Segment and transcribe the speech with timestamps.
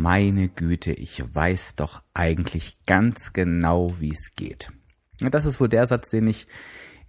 [0.00, 4.72] Meine Güte, ich weiß doch eigentlich ganz genau, wie es geht.
[5.20, 6.46] Und das ist wohl der Satz, den ich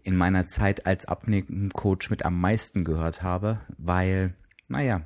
[0.04, 4.36] in meiner Zeit als Abnehmcoach mit am meisten gehört habe, weil,
[4.68, 5.04] naja,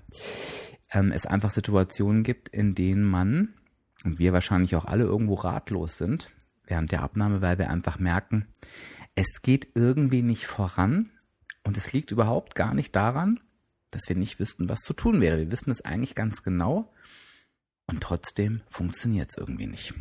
[0.93, 3.53] ähm, es einfach Situationen gibt, in denen man,
[4.03, 6.31] und wir wahrscheinlich auch alle irgendwo ratlos sind,
[6.65, 8.47] während der Abnahme, weil wir einfach merken,
[9.13, 11.11] es geht irgendwie nicht voran
[11.63, 13.39] und es liegt überhaupt gar nicht daran,
[13.91, 15.37] dass wir nicht wüssten, was zu tun wäre.
[15.37, 16.91] Wir wissen es eigentlich ganz genau,
[17.87, 19.93] und trotzdem funktioniert es irgendwie nicht.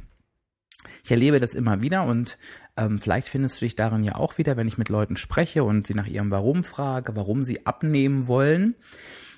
[1.02, 2.38] Ich erlebe das immer wieder und
[2.76, 5.86] ähm, vielleicht findest du dich darin ja auch wieder, wenn ich mit Leuten spreche und
[5.86, 8.74] sie nach ihrem Warum frage, warum sie abnehmen wollen.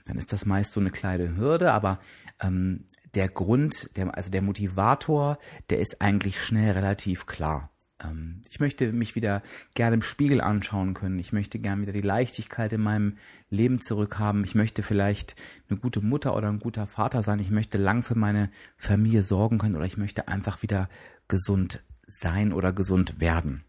[0.07, 2.01] Dann ist das meist so eine kleine Hürde, aber
[2.41, 5.39] ähm, der Grund, der, also der Motivator,
[5.71, 7.71] der ist eigentlich schnell relativ klar.
[8.11, 9.43] Ähm, ich möchte mich wieder
[9.75, 11.19] gerne im Spiegel anschauen können.
[11.19, 13.17] Ich möchte gerne wieder die Leichtigkeit in meinem
[13.51, 14.45] Leben zurückhaben.
[14.45, 15.37] Ich möchte vielleicht
[15.69, 17.39] eine gute Mutter oder ein guter Vater sein.
[17.41, 20.89] Ich möchte lang für meine Familie sorgen können oder ich möchte einfach wieder
[21.29, 23.65] gesund sein oder gesund werden.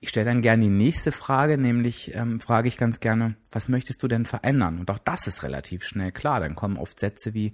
[0.00, 4.02] Ich stelle dann gerne die nächste Frage, nämlich ähm, frage ich ganz gerne, was möchtest
[4.02, 4.78] du denn verändern?
[4.78, 6.40] Und auch das ist relativ schnell klar.
[6.40, 7.52] Dann kommen oft Sätze wie,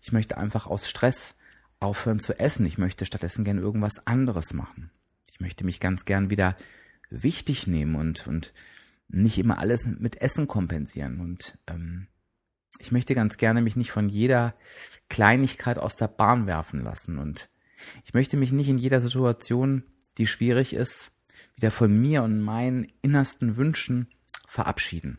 [0.00, 1.34] ich möchte einfach aus Stress
[1.82, 2.66] aufhören zu essen.
[2.66, 4.90] Ich möchte stattdessen gern irgendwas anderes machen.
[5.30, 6.56] Ich möchte mich ganz gern wieder
[7.10, 8.52] wichtig nehmen und, und
[9.08, 11.20] nicht immer alles mit Essen kompensieren.
[11.20, 12.08] Und ähm,
[12.78, 14.54] ich möchte ganz gerne mich nicht von jeder
[15.08, 17.18] Kleinigkeit aus der Bahn werfen lassen.
[17.18, 17.50] Und
[18.04, 19.84] ich möchte mich nicht in jeder Situation,
[20.18, 21.12] die schwierig ist,
[21.56, 24.08] wieder von mir und meinen innersten Wünschen
[24.48, 25.18] verabschieden.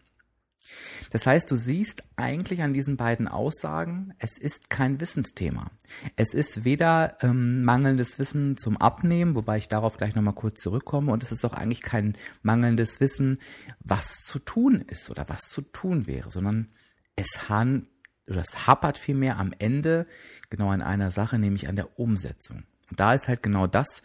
[1.11, 5.71] Das heißt, du siehst eigentlich an diesen beiden Aussagen, es ist kein Wissensthema.
[6.15, 11.11] Es ist weder ähm, mangelndes Wissen zum Abnehmen, wobei ich darauf gleich nochmal kurz zurückkomme,
[11.11, 13.39] und es ist auch eigentlich kein mangelndes Wissen,
[13.79, 16.69] was zu tun ist oder was zu tun wäre, sondern
[17.15, 17.87] es han
[18.27, 20.07] oder es hapert vielmehr am Ende
[20.49, 22.63] genau an einer Sache, nämlich an der Umsetzung.
[22.89, 24.01] Und da ist halt genau das,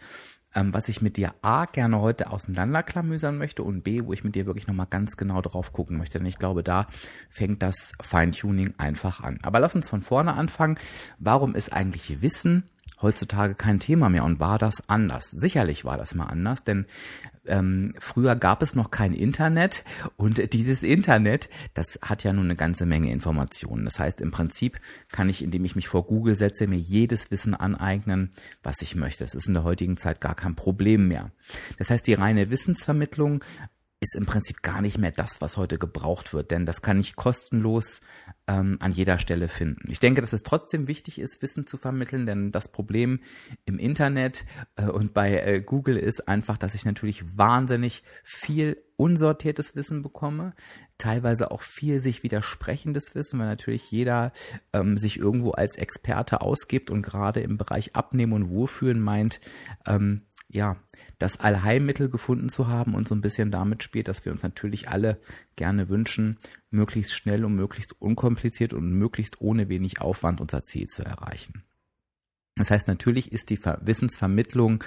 [0.55, 4.35] ähm, was ich mit dir A gerne heute auseinanderklamüsern möchte und B, wo ich mit
[4.35, 6.17] dir wirklich nochmal ganz genau drauf gucken möchte.
[6.17, 6.87] Denn ich glaube, da
[7.29, 9.39] fängt das Feintuning einfach an.
[9.43, 10.77] Aber lass uns von vorne anfangen.
[11.19, 12.63] Warum ist eigentlich Wissen
[13.01, 15.31] heutzutage kein Thema mehr und war das anders?
[15.31, 16.85] Sicherlich war das mal anders, denn
[17.45, 19.83] ähm, früher gab es noch kein Internet
[20.17, 23.85] und dieses Internet, das hat ja nun eine ganze Menge Informationen.
[23.85, 24.79] Das heißt, im Prinzip
[25.11, 28.31] kann ich, indem ich mich vor Google setze, mir jedes Wissen aneignen,
[28.63, 29.23] was ich möchte.
[29.23, 31.31] Das ist in der heutigen Zeit gar kein Problem mehr.
[31.77, 33.43] Das heißt, die reine Wissensvermittlung
[34.01, 37.17] ist im Prinzip gar nicht mehr das, was heute gebraucht wird, denn das kann ich
[37.17, 37.99] kostenlos
[38.47, 39.91] ähm, an jeder Stelle finden.
[39.91, 43.19] Ich denke, dass es trotzdem wichtig ist, Wissen zu vermitteln, denn das Problem
[43.65, 44.45] im Internet
[44.77, 50.53] äh, und bei äh, Google ist einfach, dass ich natürlich wahnsinnig viel unsortiertes Wissen bekomme,
[50.97, 54.31] teilweise auch viel sich widersprechendes Wissen, weil natürlich jeder
[54.71, 59.41] ähm, sich irgendwo als Experte ausgibt und gerade im Bereich Abnehmen und Wohlfühlen meint,
[59.85, 60.77] ähm, ja,
[61.19, 64.89] das Allheilmittel gefunden zu haben und so ein bisschen damit spielt, dass wir uns natürlich
[64.89, 65.19] alle
[65.55, 66.37] gerne wünschen,
[66.71, 71.63] möglichst schnell und möglichst unkompliziert und möglichst ohne wenig Aufwand unser Ziel zu erreichen.
[72.55, 74.83] Das heißt, natürlich ist die Wissensvermittlung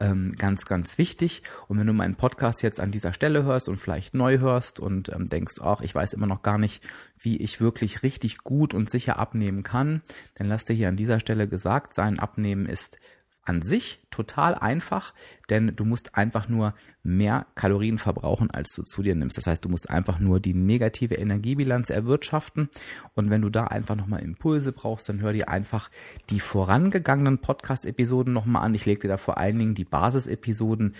[0.00, 1.42] ähm, ganz, ganz wichtig.
[1.68, 5.08] Und wenn du meinen Podcast jetzt an dieser Stelle hörst und vielleicht neu hörst und
[5.10, 6.82] ähm, denkst, ach, ich weiß immer noch gar nicht,
[7.18, 10.02] wie ich wirklich richtig gut und sicher abnehmen kann,
[10.34, 12.98] dann lass dir hier an dieser Stelle gesagt sein, abnehmen ist
[13.44, 15.12] an sich total einfach,
[15.50, 19.36] denn du musst einfach nur mehr Kalorien verbrauchen, als du zu dir nimmst.
[19.36, 22.70] Das heißt, du musst einfach nur die negative Energiebilanz erwirtschaften.
[23.14, 25.90] Und wenn du da einfach nochmal Impulse brauchst, dann hör dir einfach
[26.30, 28.74] die vorangegangenen Podcast-Episoden nochmal an.
[28.74, 30.94] Ich lege dir da vor allen Dingen die Basisepisoden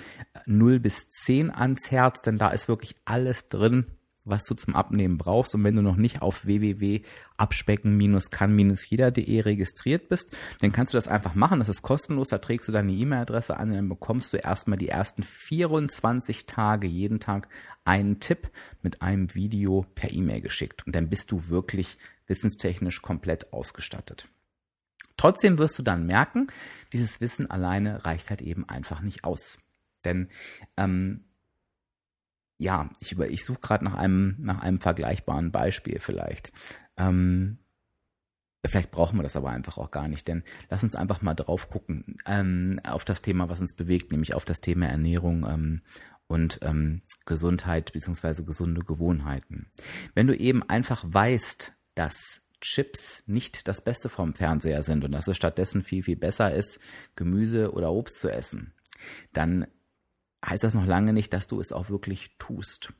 [0.46, 3.86] 0 bis 10 ans Herz, denn da ist wirklich alles drin,
[4.24, 5.54] was du zum Abnehmen brauchst.
[5.54, 11.58] Und wenn du noch nicht auf www.abspecken-kann-jeder.de registriert bist, dann kannst du das einfach machen.
[11.58, 12.28] Das ist kostenlos.
[12.28, 16.86] Da trägst du deine E-Mail-Adresse an und dann bekommst du erstmal die ersten 24 Tage
[16.86, 17.48] jeden Tag
[17.84, 18.50] einen Tipp
[18.82, 20.86] mit einem Video per E-Mail geschickt.
[20.86, 24.28] Und dann bist du wirklich wissenstechnisch komplett ausgestattet.
[25.16, 26.48] Trotzdem wirst du dann merken,
[26.92, 29.58] dieses Wissen alleine reicht halt eben einfach nicht aus.
[30.04, 30.28] Denn
[30.76, 31.24] ähm,
[32.58, 36.52] ja, ich, über, ich suche gerade nach einem, nach einem vergleichbaren Beispiel vielleicht.
[36.96, 37.58] Ähm,
[38.66, 41.68] Vielleicht brauchen wir das aber einfach auch gar nicht, denn lass uns einfach mal drauf
[41.68, 45.82] gucken ähm, auf das Thema, was uns bewegt, nämlich auf das Thema Ernährung ähm,
[46.28, 49.66] und ähm, Gesundheit beziehungsweise gesunde Gewohnheiten.
[50.14, 55.28] Wenn du eben einfach weißt, dass Chips nicht das Beste vom Fernseher sind und dass
[55.28, 56.80] es stattdessen viel, viel besser ist,
[57.16, 58.72] Gemüse oder Obst zu essen,
[59.34, 59.66] dann
[60.44, 62.92] heißt das noch lange nicht, dass du es auch wirklich tust.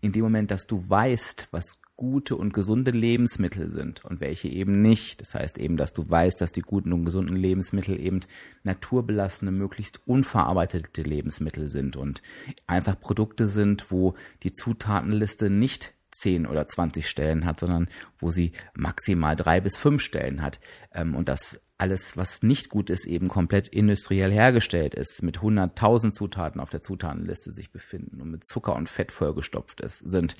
[0.00, 4.80] In dem Moment, dass du weißt, was gute und gesunde Lebensmittel sind und welche eben
[4.80, 5.20] nicht.
[5.20, 8.20] Das heißt eben, dass du weißt, dass die guten und gesunden Lebensmittel eben
[8.62, 12.22] naturbelassene, möglichst unverarbeitete Lebensmittel sind und
[12.66, 14.14] einfach Produkte sind, wo
[14.44, 17.88] die Zutatenliste nicht 10 oder 20 Stellen hat, sondern
[18.18, 20.60] wo sie maximal drei bis fünf Stellen hat.
[20.92, 26.10] Ähm, und das alles, was nicht gut ist, eben komplett industriell hergestellt ist, mit 100.000
[26.10, 30.34] Zutaten auf der Zutatenliste sich befinden und mit Zucker und Fett vollgestopft ist, sind.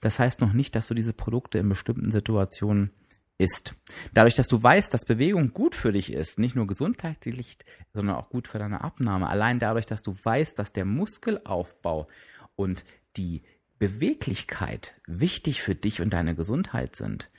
[0.00, 2.92] Das heißt noch nicht, dass du diese Produkte in bestimmten Situationen
[3.38, 3.74] isst.
[4.12, 7.58] Dadurch, dass du weißt, dass Bewegung gut für dich ist, nicht nur gesundheitlich,
[7.92, 12.06] sondern auch gut für deine Abnahme, allein dadurch, dass du weißt, dass der Muskelaufbau
[12.54, 12.84] und
[13.16, 13.42] die
[13.78, 17.30] Beweglichkeit wichtig für dich und deine Gesundheit sind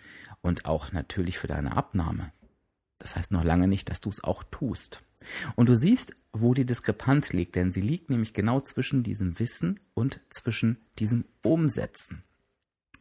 [0.41, 2.31] und auch natürlich für deine Abnahme,
[2.99, 5.01] das heißt noch lange nicht, dass du es auch tust.
[5.55, 9.79] Und du siehst, wo die Diskrepanz liegt, denn sie liegt nämlich genau zwischen diesem Wissen
[9.93, 12.23] und zwischen diesem Umsetzen.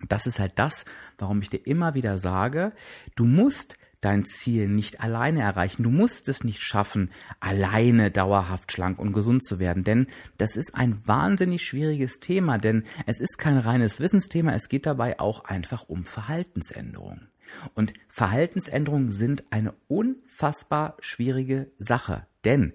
[0.09, 0.85] Das ist halt das,
[1.19, 2.73] warum ich dir immer wieder sage,
[3.15, 5.83] du musst dein Ziel nicht alleine erreichen.
[5.83, 7.11] Du musst es nicht schaffen,
[7.41, 10.07] alleine dauerhaft schlank und gesund zu werden, denn
[10.39, 15.19] das ist ein wahnsinnig schwieriges Thema, denn es ist kein reines Wissensthema, es geht dabei
[15.21, 17.23] auch einfach um Verhaltensänderung.
[17.75, 22.27] Und Verhaltensänderungen sind eine unfassbar schwierige Sache.
[22.45, 22.73] Denn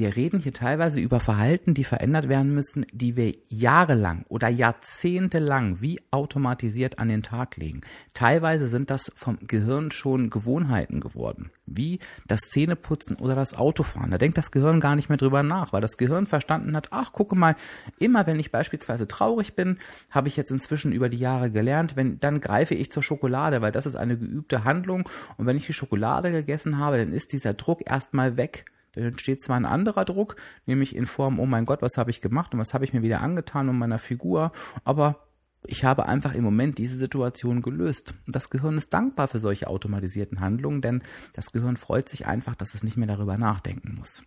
[0.00, 5.82] wir reden hier teilweise über Verhalten, die verändert werden müssen, die wir jahrelang oder jahrzehntelang
[5.82, 7.80] wie automatisiert an den Tag legen.
[8.14, 14.12] Teilweise sind das vom Gehirn schon Gewohnheiten geworden, wie das Zähneputzen oder das Autofahren.
[14.12, 17.12] Da denkt das Gehirn gar nicht mehr drüber nach, weil das Gehirn verstanden hat, ach,
[17.12, 17.56] gucke mal,
[17.98, 19.78] immer wenn ich beispielsweise traurig bin,
[20.08, 23.72] habe ich jetzt inzwischen über die Jahre gelernt, wenn, dann greife ich zur Schokolade, weil
[23.72, 27.54] das ist eine geübte Handlung und wenn ich die Schokolade gegessen habe, dann ist dieser
[27.54, 28.64] Druck erstmal weg.
[28.92, 32.20] Da entsteht zwar ein anderer Druck, nämlich in Form, oh mein Gott, was habe ich
[32.20, 34.52] gemacht und was habe ich mir wieder angetan um meiner Figur,
[34.84, 35.26] aber
[35.66, 38.14] ich habe einfach im Moment diese Situation gelöst.
[38.26, 41.02] Und das Gehirn ist dankbar für solche automatisierten Handlungen, denn
[41.34, 44.22] das Gehirn freut sich einfach, dass es nicht mehr darüber nachdenken muss.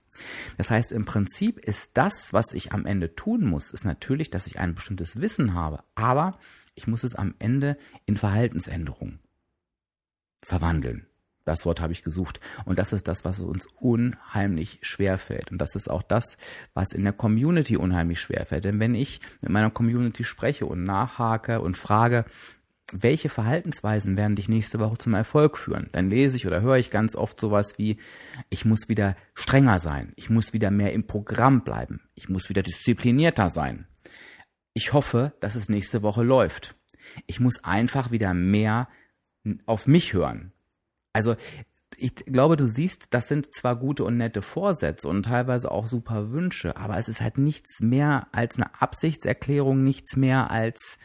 [0.57, 4.47] Das heißt, im Prinzip ist das, was ich am Ende tun muss, ist natürlich, dass
[4.47, 6.37] ich ein bestimmtes Wissen habe, aber
[6.75, 9.19] ich muss es am Ende in Verhaltensänderungen
[10.41, 11.07] verwandeln.
[11.45, 12.39] Das Wort habe ich gesucht.
[12.65, 15.51] Und das ist das, was uns unheimlich schwer fällt.
[15.51, 16.37] Und das ist auch das,
[16.73, 18.63] was in der Community unheimlich schwer fällt.
[18.63, 22.25] Denn wenn ich mit meiner Community spreche und nachhake und frage,
[22.93, 25.89] welche Verhaltensweisen werden dich nächste Woche zum Erfolg führen?
[25.91, 27.95] Dann lese ich oder höre ich ganz oft sowas wie,
[28.49, 32.61] ich muss wieder strenger sein, ich muss wieder mehr im Programm bleiben, ich muss wieder
[32.61, 33.87] disziplinierter sein.
[34.73, 36.75] Ich hoffe, dass es nächste Woche läuft.
[37.27, 38.87] Ich muss einfach wieder mehr
[39.65, 40.52] auf mich hören.
[41.13, 41.35] Also
[41.97, 46.31] ich glaube, du siehst, das sind zwar gute und nette Vorsätze und teilweise auch super
[46.31, 50.97] Wünsche, aber es ist halt nichts mehr als eine Absichtserklärung, nichts mehr als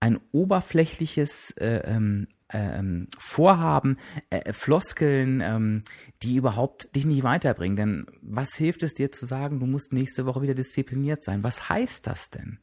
[0.00, 3.98] ein oberflächliches äh, ähm, ähm, Vorhaben,
[4.30, 5.82] äh, Floskeln, ähm,
[6.22, 7.76] die überhaupt dich nicht weiterbringen.
[7.76, 11.42] Denn was hilft es dir zu sagen, du musst nächste Woche wieder diszipliniert sein?
[11.42, 12.58] Was heißt das denn?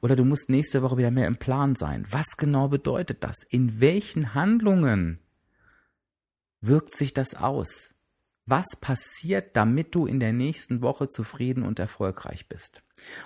[0.00, 2.04] Oder du musst nächste Woche wieder mehr im Plan sein.
[2.10, 3.36] Was genau bedeutet das?
[3.48, 5.20] In welchen Handlungen
[6.60, 7.94] wirkt sich das aus?
[8.46, 12.82] Was passiert, damit du in der nächsten Woche zufrieden und erfolgreich bist?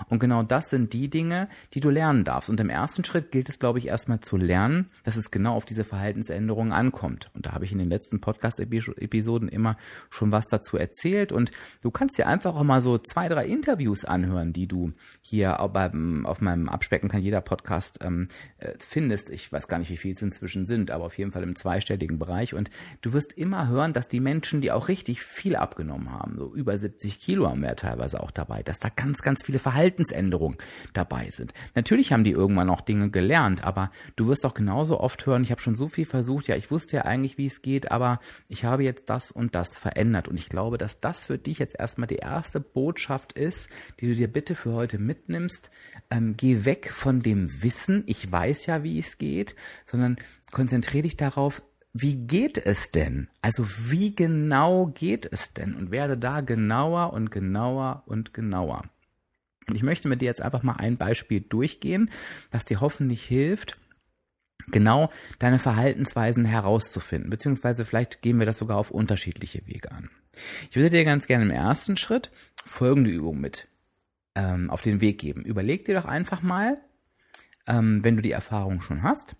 [0.08, 2.50] Und genau das sind die Dinge, die du lernen darfst.
[2.50, 5.64] Und im ersten Schritt gilt es, glaube ich, erstmal zu lernen, dass es genau auf
[5.64, 7.30] diese Verhaltensänderungen ankommt.
[7.34, 9.76] Und da habe ich in den letzten Podcast-Episoden immer
[10.10, 11.32] schon was dazu erzählt.
[11.32, 11.50] Und
[11.82, 15.72] du kannst dir einfach auch mal so zwei, drei Interviews anhören, die du hier auf
[16.40, 18.28] meinem Abspecken kann jeder Podcast ähm,
[18.58, 19.30] äh, findest.
[19.30, 22.18] Ich weiß gar nicht, wie viel es inzwischen sind, aber auf jeden Fall im zweistelligen
[22.18, 22.54] Bereich.
[22.54, 22.70] Und
[23.02, 26.76] du wirst immer hören, dass die Menschen, die auch richtig viel abgenommen haben, so über
[26.76, 30.58] 70 Kilo haben wir teilweise auch dabei, dass da ganz, ganz viele Verhaltensänderungen
[30.92, 31.54] dabei sind.
[31.74, 35.50] Natürlich haben die irgendwann auch Dinge gelernt, aber du wirst auch genauso oft hören, ich
[35.50, 38.64] habe schon so viel versucht, ja, ich wusste ja eigentlich, wie es geht, aber ich
[38.64, 40.28] habe jetzt das und das verändert.
[40.28, 44.14] Und ich glaube, dass das für dich jetzt erstmal die erste Botschaft ist, die du
[44.14, 45.70] dir bitte für heute mitnimmst.
[46.10, 49.56] Ähm, geh weg von dem Wissen, ich weiß ja, wie es geht,
[49.86, 50.18] sondern
[50.52, 51.62] konzentriere dich darauf,
[51.94, 53.28] wie geht es denn?
[53.40, 55.74] Also wie genau geht es denn?
[55.74, 58.82] Und werde da genauer und genauer und genauer.
[59.68, 62.10] Und ich möchte mit dir jetzt einfach mal ein Beispiel durchgehen,
[62.50, 63.76] was dir hoffentlich hilft,
[64.68, 70.10] genau deine Verhaltensweisen herauszufinden, beziehungsweise vielleicht gehen wir das sogar auf unterschiedliche Wege an.
[70.70, 72.30] Ich würde dir ganz gerne im ersten Schritt
[72.66, 73.68] folgende Übung mit
[74.34, 75.42] ähm, auf den Weg geben.
[75.42, 76.78] Überleg dir doch einfach mal,
[77.66, 79.36] ähm, wenn du die Erfahrung schon hast,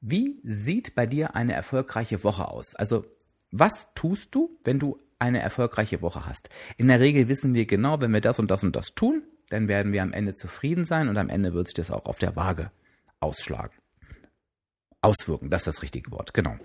[0.00, 2.74] wie sieht bei dir eine erfolgreiche Woche aus?
[2.74, 3.04] Also
[3.50, 6.50] was tust du, wenn du eine erfolgreiche Woche hast?
[6.76, 9.68] In der Regel wissen wir genau, wenn wir das und das und das tun, dann
[9.68, 12.36] werden wir am Ende zufrieden sein und am Ende wird sich das auch auf der
[12.36, 12.70] Waage
[13.20, 13.74] ausschlagen.
[15.00, 16.56] Auswirken, das ist das richtige Wort, genau.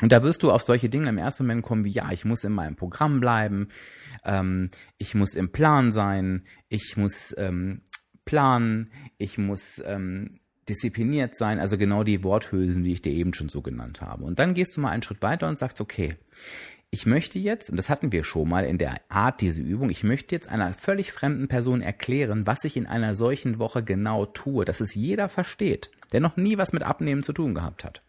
[0.00, 2.44] Und da wirst du auf solche Dinge im ersten Moment kommen wie, ja, ich muss
[2.44, 3.68] in meinem Programm bleiben,
[4.24, 7.82] ähm, ich muss im Plan sein, ich muss ähm,
[8.24, 13.48] planen, ich muss ähm, diszipliniert sein, also genau die Worthülsen, die ich dir eben schon
[13.48, 14.24] so genannt habe.
[14.24, 16.16] Und dann gehst du mal einen Schritt weiter und sagst, okay,
[16.90, 20.04] ich möchte jetzt, und das hatten wir schon mal in der Art diese Übung, ich
[20.04, 24.64] möchte jetzt einer völlig fremden Person erklären, was ich in einer solchen Woche genau tue,
[24.64, 28.02] dass es jeder versteht, der noch nie was mit Abnehmen zu tun gehabt hat.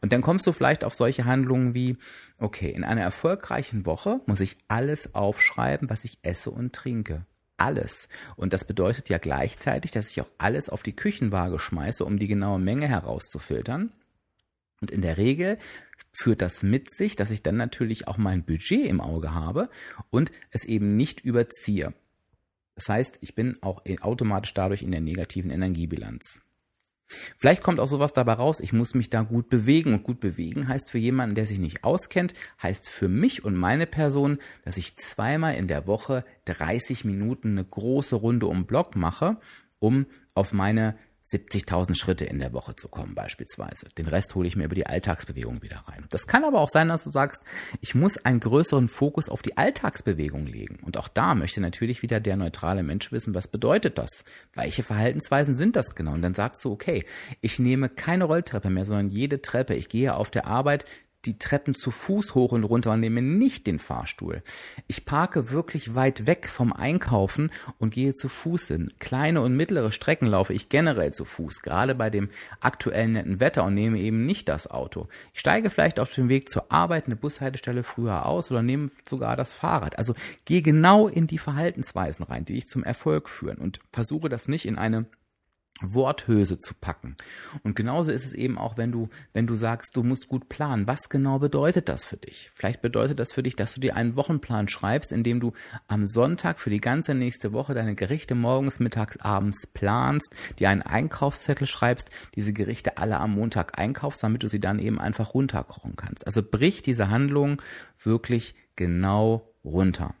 [0.00, 1.96] Und dann kommst du vielleicht auf solche Handlungen wie,
[2.38, 7.26] okay, in einer erfolgreichen Woche muss ich alles aufschreiben, was ich esse und trinke.
[7.56, 8.08] Alles.
[8.36, 12.26] Und das bedeutet ja gleichzeitig, dass ich auch alles auf die Küchenwaage schmeiße, um die
[12.28, 13.92] genaue Menge herauszufiltern.
[14.80, 15.58] Und in der Regel
[16.16, 19.68] führt das mit sich, dass ich dann natürlich auch mein Budget im Auge habe
[20.10, 21.92] und es eben nicht überziehe.
[22.74, 26.42] Das heißt, ich bin auch automatisch dadurch in der negativen Energiebilanz.
[27.38, 29.92] Vielleicht kommt auch sowas dabei raus, ich muss mich da gut bewegen.
[29.92, 33.86] Und gut bewegen heißt für jemanden, der sich nicht auskennt, heißt für mich und meine
[33.86, 39.36] Person, dass ich zweimal in der Woche 30 Minuten eine große Runde um Block mache,
[39.78, 43.88] um auf meine 70.000 Schritte in der Woche zu kommen beispielsweise.
[43.96, 46.04] Den Rest hole ich mir über die Alltagsbewegung wieder rein.
[46.10, 47.42] Das kann aber auch sein, dass du sagst,
[47.80, 50.80] ich muss einen größeren Fokus auf die Alltagsbewegung legen.
[50.82, 54.24] Und auch da möchte natürlich wieder der neutrale Mensch wissen, was bedeutet das?
[54.52, 56.12] Welche Verhaltensweisen sind das genau?
[56.12, 57.06] Und dann sagst du, okay,
[57.40, 59.74] ich nehme keine Rolltreppe mehr, sondern jede Treppe.
[59.74, 60.84] Ich gehe auf der Arbeit
[61.26, 64.42] die Treppen zu Fuß hoch und runter und nehme nicht den Fahrstuhl.
[64.86, 68.92] Ich parke wirklich weit weg vom Einkaufen und gehe zu Fuß hin.
[68.98, 72.28] Kleine und mittlere Strecken laufe ich generell zu Fuß, gerade bei dem
[72.60, 75.08] aktuellen netten Wetter und nehme eben nicht das Auto.
[75.32, 79.36] Ich steige vielleicht auf dem Weg zur Arbeit eine Bushaltestelle früher aus oder nehme sogar
[79.36, 79.98] das Fahrrad.
[79.98, 80.14] Also
[80.44, 84.66] gehe genau in die Verhaltensweisen rein, die dich zum Erfolg führen und versuche das nicht
[84.66, 85.06] in eine
[85.82, 87.16] Worthülse zu packen.
[87.64, 90.86] Und genauso ist es eben auch, wenn du, wenn du sagst, du musst gut planen.
[90.86, 92.50] Was genau bedeutet das für dich?
[92.54, 95.52] Vielleicht bedeutet das für dich, dass du dir einen Wochenplan schreibst, in dem du
[95.88, 100.82] am Sonntag für die ganze nächste Woche deine Gerichte morgens, mittags, abends planst, dir einen
[100.82, 105.96] Einkaufszettel schreibst, diese Gerichte alle am Montag einkaufst, damit du sie dann eben einfach runterkochen
[105.96, 106.24] kannst.
[106.24, 107.60] Also brich diese Handlung
[108.00, 110.14] wirklich genau runter.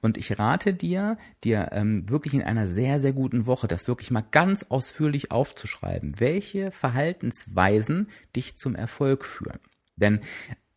[0.00, 4.10] Und ich rate dir, dir ähm, wirklich in einer sehr, sehr guten Woche das wirklich
[4.10, 9.58] mal ganz ausführlich aufzuschreiben, welche Verhaltensweisen dich zum Erfolg führen.
[9.96, 10.20] Denn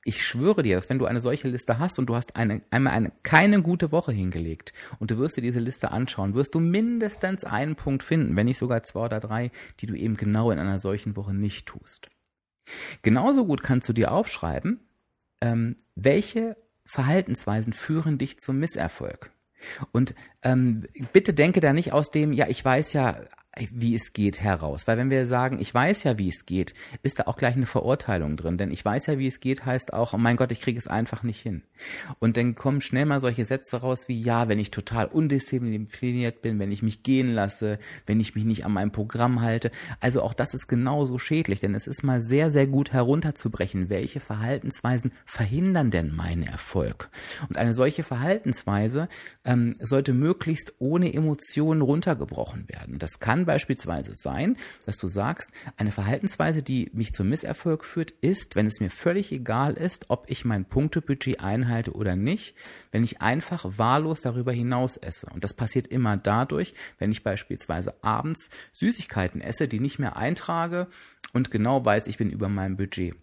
[0.06, 2.94] ich schwöre dir, dass wenn du eine solche Liste hast und du hast eine, einmal
[2.94, 7.44] eine, keine gute Woche hingelegt und du wirst dir diese Liste anschauen, wirst du mindestens
[7.44, 10.80] einen Punkt finden, wenn nicht sogar zwei oder drei, die du eben genau in einer
[10.80, 12.10] solchen Woche nicht tust.
[13.02, 14.80] Genauso gut kannst du dir aufschreiben,
[15.42, 16.56] ähm, welche
[16.90, 19.32] Verhaltensweisen führen dich zum Misserfolg.
[19.92, 23.22] Und ähm, bitte denke da nicht aus dem, ja, ich weiß ja,
[23.58, 24.88] wie es geht heraus.
[24.88, 27.66] Weil wenn wir sagen, ich weiß ja, wie es geht, ist da auch gleich eine
[27.66, 28.58] Verurteilung drin.
[28.58, 30.88] Denn ich weiß ja, wie es geht, heißt auch, oh mein Gott, ich kriege es
[30.88, 31.64] einfach nicht hin.
[32.20, 36.60] Und dann kommen schnell mal solche Sätze raus wie, ja, wenn ich total undiszipliniert bin,
[36.60, 39.72] wenn ich mich gehen lasse, wenn ich mich nicht an meinem Programm halte.
[40.00, 44.20] Also auch das ist genauso schädlich, denn es ist mal sehr, sehr gut herunterzubrechen, welche
[44.20, 47.10] Verhaltensweisen verhindern denn meinen Erfolg.
[47.50, 49.10] Und eine solche Verhaltensweise
[49.44, 53.00] ähm, sollte möglichst ohne Emotionen runtergebrochen werden.
[53.00, 58.56] Das kann beispielsweise sein, dass du sagst, eine Verhaltensweise, die mich zum Misserfolg führt, ist,
[58.56, 62.56] wenn es mir völlig egal ist, ob ich mein Punktebudget einhalte oder nicht,
[62.92, 65.28] wenn ich einfach wahllos darüber hinaus esse.
[65.34, 70.88] Und das passiert immer dadurch, wenn ich beispielsweise abends Süßigkeiten esse, die nicht mehr eintrage
[71.34, 73.16] und genau weiß, ich bin über meinem Budget.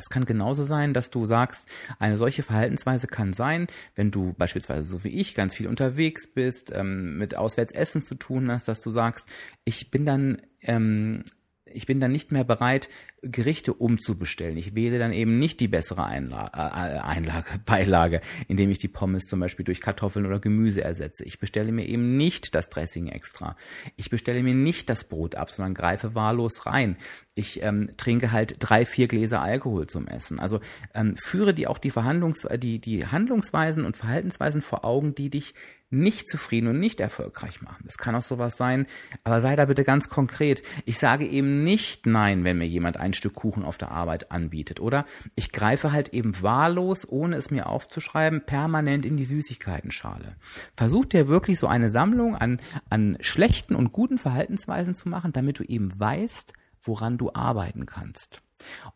[0.00, 4.88] Es kann genauso sein, dass du sagst, eine solche Verhaltensweise kann sein, wenn du beispielsweise
[4.88, 8.90] so wie ich ganz viel unterwegs bist, ähm, mit Auswärtsessen zu tun hast, dass du
[8.90, 9.28] sagst,
[9.64, 11.24] ich bin dann, ähm,
[11.72, 12.88] ich bin dann nicht mehr bereit,
[13.22, 14.56] Gerichte umzubestellen.
[14.56, 19.24] Ich wähle dann eben nicht die bessere Einlage, äh, Einlage, Beilage, indem ich die Pommes
[19.24, 21.24] zum Beispiel durch Kartoffeln oder Gemüse ersetze.
[21.24, 23.56] Ich bestelle mir eben nicht das Dressing extra.
[23.96, 26.96] Ich bestelle mir nicht das Brot ab, sondern greife wahllos rein.
[27.34, 30.38] Ich ähm, trinke halt drei, vier Gläser Alkohol zum Essen.
[30.38, 30.60] Also
[30.94, 35.54] ähm, führe dir auch die Verhandlungs, die, die Handlungsweisen und Verhaltensweisen vor Augen, die dich
[35.90, 37.82] nicht zufrieden und nicht erfolgreich machen.
[37.84, 38.86] Das kann auch sowas sein,
[39.24, 40.62] aber sei da bitte ganz konkret.
[40.84, 44.80] Ich sage eben nicht nein, wenn mir jemand ein Stück Kuchen auf der Arbeit anbietet,
[44.80, 45.04] oder?
[45.34, 50.36] Ich greife halt eben wahllos, ohne es mir aufzuschreiben, permanent in die Süßigkeitenschale.
[50.76, 55.58] Versuch dir wirklich so eine Sammlung an, an schlechten und guten Verhaltensweisen zu machen, damit
[55.58, 56.52] du eben weißt,
[56.82, 58.42] woran du arbeiten kannst.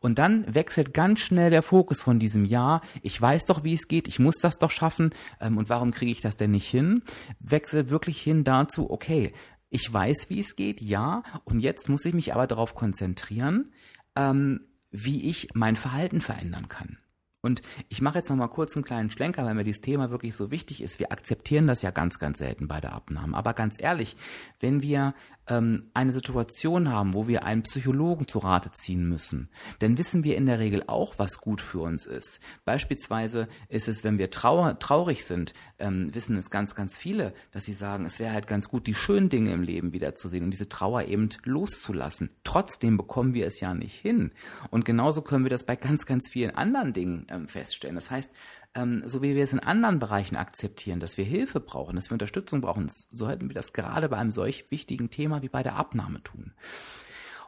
[0.00, 3.88] Und dann wechselt ganz schnell der Fokus von diesem Ja, ich weiß doch, wie es
[3.88, 7.02] geht, ich muss das doch schaffen ähm, und warum kriege ich das denn nicht hin,
[7.40, 9.32] wechselt wirklich hin dazu, okay,
[9.70, 13.72] ich weiß, wie es geht, ja, und jetzt muss ich mich aber darauf konzentrieren,
[14.16, 16.98] ähm, wie ich mein Verhalten verändern kann.
[17.44, 20.36] Und ich mache jetzt noch mal kurz einen kleinen Schlenker, weil mir dieses Thema wirklich
[20.36, 21.00] so wichtig ist.
[21.00, 23.36] Wir akzeptieren das ja ganz, ganz selten bei der Abnahme.
[23.36, 24.16] Aber ganz ehrlich,
[24.60, 25.14] wenn wir
[25.52, 30.36] ähm, eine Situation haben, wo wir einen Psychologen zu Rate ziehen müssen, dann wissen wir
[30.36, 32.40] in der Regel auch, was gut für uns ist.
[32.64, 37.66] Beispielsweise ist es, wenn wir trauer, traurig sind, ähm, wissen es ganz, ganz viele, dass
[37.66, 40.68] sie sagen, es wäre halt ganz gut, die schönen Dinge im Leben wiederzusehen und diese
[40.68, 42.30] Trauer eben loszulassen.
[42.44, 44.32] Trotzdem bekommen wir es ja nicht hin.
[44.70, 47.96] Und genauso können wir das bei ganz, ganz vielen anderen Dingen ähm, feststellen.
[47.96, 48.32] Das heißt,
[48.74, 52.14] ähm, so wie wir es in anderen Bereichen akzeptieren, dass wir Hilfe brauchen, dass wir
[52.14, 55.76] Unterstützung brauchen, so hätten wir das gerade bei einem solch wichtigen Thema wie bei der
[55.76, 56.52] Abnahme tun.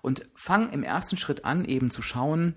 [0.03, 2.55] Und fang im ersten Schritt an, eben zu schauen,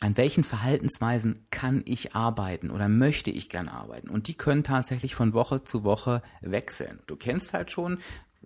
[0.00, 4.08] an welchen Verhaltensweisen kann ich arbeiten oder möchte ich gern arbeiten?
[4.08, 6.98] Und die können tatsächlich von Woche zu Woche wechseln.
[7.06, 7.98] Du kennst halt schon,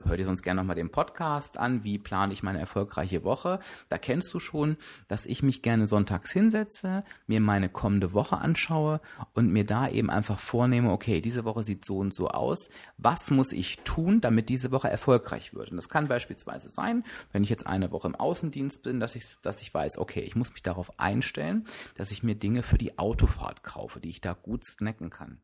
[0.05, 3.59] hör dir sonst gerne nochmal den Podcast an, wie plane ich meine erfolgreiche Woche.
[3.88, 4.76] Da kennst du schon,
[5.09, 9.00] dass ich mich gerne sonntags hinsetze, mir meine kommende Woche anschaue
[9.35, 12.71] und mir da eben einfach vornehme, okay, diese Woche sieht so und so aus.
[12.99, 15.71] Was muss ich tun, damit diese Woche erfolgreich wird?
[15.71, 19.25] Und das kann beispielsweise sein, wenn ich jetzt eine Woche im Außendienst bin, dass ich,
[19.43, 21.65] dass ich weiß, okay, ich muss mich darauf einstellen,
[21.97, 25.41] dass ich mir Dinge für die Autofahrt kaufe, die ich da gut snacken kann.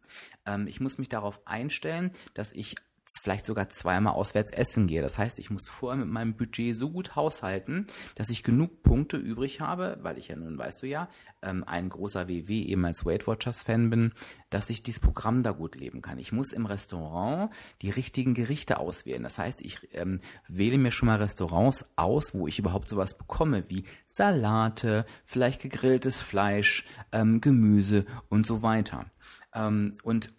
[0.47, 2.77] Ähm, ich muss mich darauf einstellen, dass ich
[3.19, 5.03] vielleicht sogar zweimal auswärts essen gehe.
[5.03, 9.17] Das heißt, ich muss vorher mit meinem Budget so gut haushalten, dass ich genug Punkte
[9.17, 11.09] übrig habe, weil ich ja nun, weißt du ja,
[11.43, 14.13] ähm, ein großer WW, ehemals Weight Watchers Fan bin,
[14.51, 16.19] dass ich dieses Programm da gut leben kann.
[16.19, 19.23] Ich muss im Restaurant die richtigen Gerichte auswählen.
[19.23, 23.69] Das heißt, ich ähm, wähle mir schon mal Restaurants aus, wo ich überhaupt sowas bekomme,
[23.69, 29.07] wie Salate, vielleicht gegrilltes Fleisch, ähm, Gemüse und so weiter.
[29.55, 30.33] Ähm, und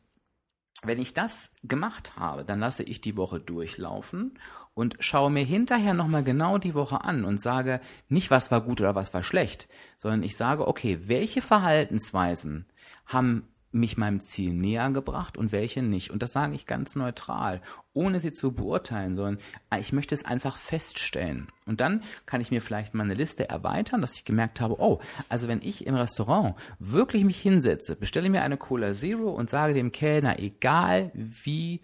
[0.84, 4.38] wenn ich das gemacht habe, dann lasse ich die Woche durchlaufen
[4.74, 8.82] und schaue mir hinterher nochmal genau die Woche an und sage nicht, was war gut
[8.82, 9.68] oder was war schlecht,
[9.98, 12.66] sondern ich sage, okay, welche Verhaltensweisen
[13.06, 16.12] haben mich meinem Ziel näher gebracht und welche nicht.
[16.12, 17.62] Und das sage ich ganz neutral,
[17.94, 21.48] ohne sie zu beurteilen, sondern ah, ich möchte es einfach feststellen.
[21.66, 25.48] Und dann kann ich mir vielleicht meine Liste erweitern, dass ich gemerkt habe, oh, also
[25.48, 29.92] wenn ich im Restaurant wirklich mich hinsetze, bestelle mir eine Cola Zero und sage dem
[29.92, 31.82] Kellner, egal wie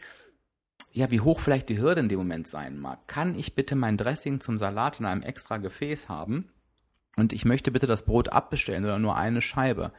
[0.92, 3.96] ja, wie hoch vielleicht die Hürde in dem Moment sein mag, kann ich bitte mein
[3.96, 6.48] Dressing zum Salat in einem extra Gefäß haben?
[7.20, 9.92] Und ich möchte bitte das Brot abbestellen oder nur eine Scheibe,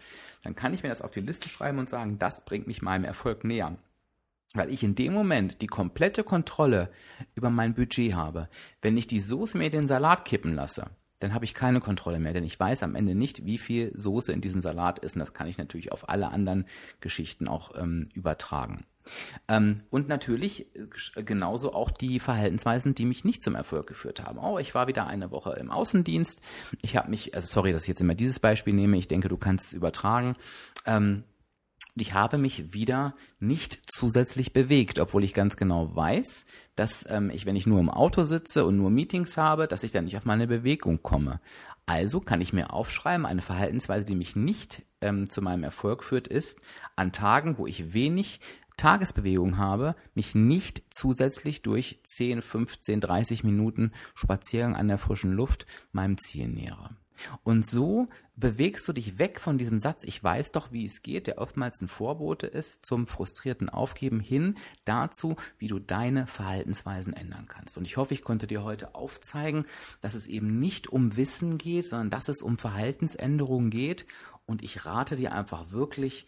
[0.42, 3.04] dann kann ich mir das auf die Liste schreiben und sagen, das bringt mich meinem
[3.04, 3.76] Erfolg näher.
[4.52, 6.90] Weil ich in dem Moment die komplette Kontrolle
[7.34, 8.48] über mein Budget habe.
[8.82, 12.32] Wenn ich die Soße mir den Salat kippen lasse, dann habe ich keine Kontrolle mehr,
[12.32, 15.14] denn ich weiß am Ende nicht, wie viel Soße in diesem Salat ist.
[15.14, 16.64] Und das kann ich natürlich auf alle anderen
[17.00, 18.84] Geschichten auch ähm, übertragen.
[19.48, 24.38] Ähm, und natürlich äh, genauso auch die Verhaltensweisen, die mich nicht zum Erfolg geführt haben.
[24.38, 26.40] Oh, ich war wieder eine Woche im Außendienst.
[26.82, 28.96] Ich habe mich, also sorry, dass ich jetzt immer dieses Beispiel nehme.
[28.96, 30.36] Ich denke, du kannst es übertragen.
[30.86, 31.24] Ähm,
[31.96, 37.46] ich habe mich wieder nicht zusätzlich bewegt, obwohl ich ganz genau weiß, dass ähm, ich,
[37.46, 40.24] wenn ich nur im Auto sitze und nur Meetings habe, dass ich dann nicht auf
[40.24, 41.40] meine Bewegung komme.
[41.86, 46.28] Also kann ich mir aufschreiben, eine Verhaltensweise, die mich nicht ähm, zu meinem Erfolg führt,
[46.28, 46.60] ist,
[46.94, 48.40] an Tagen, wo ich wenig
[48.80, 55.66] Tagesbewegung habe, mich nicht zusätzlich durch 10, 15, 30 Minuten Spaziergang an der frischen Luft
[55.92, 56.96] meinem Ziel nähere.
[57.42, 61.26] Und so bewegst du dich weg von diesem Satz, ich weiß doch, wie es geht,
[61.26, 67.46] der oftmals ein Vorbote ist, zum frustrierten Aufgeben hin dazu, wie du deine Verhaltensweisen ändern
[67.48, 67.76] kannst.
[67.76, 69.66] Und ich hoffe, ich konnte dir heute aufzeigen,
[70.00, 74.06] dass es eben nicht um Wissen geht, sondern dass es um Verhaltensänderungen geht.
[74.46, 76.26] Und ich rate dir einfach wirklich,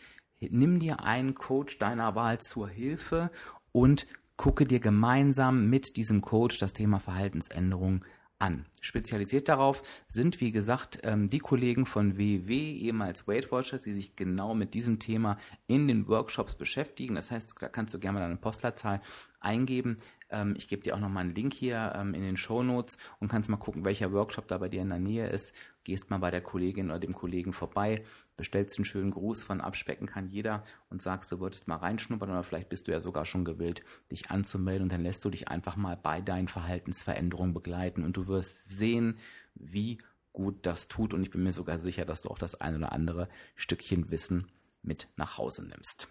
[0.50, 3.30] nimm dir einen Coach deiner Wahl zur Hilfe
[3.72, 8.04] und gucke dir gemeinsam mit diesem Coach das Thema Verhaltensänderung
[8.42, 8.66] an.
[8.80, 14.16] Spezialisiert darauf sind, wie gesagt, ähm, die Kollegen von WW, ehemals Weight Watchers, die sich
[14.16, 17.14] genau mit diesem Thema in den Workshops beschäftigen.
[17.14, 19.00] Das heißt, da kannst du gerne mal deine Postleitzahl
[19.40, 19.98] eingeben.
[20.32, 22.98] Ähm, ich gebe dir auch noch mal einen Link hier ähm, in den Show Notes
[23.20, 25.54] und kannst mal gucken, welcher Workshop da bei dir in der Nähe ist.
[25.84, 28.04] Gehst mal bei der Kollegin oder dem Kollegen vorbei,
[28.36, 32.44] bestellst einen schönen Gruß von Abspecken kann jeder und sagst, du würdest mal reinschnuppern oder
[32.44, 35.76] vielleicht bist du ja sogar schon gewillt, dich anzumelden und dann lässt du dich einfach
[35.76, 39.18] mal bei deinen Verhaltensveränderungen begleiten und du wirst sehen,
[39.54, 39.98] wie
[40.32, 42.92] gut das tut und ich bin mir sogar sicher, dass du auch das ein oder
[42.92, 44.46] andere Stückchen Wissen
[44.82, 46.08] mit nach Hause nimmst.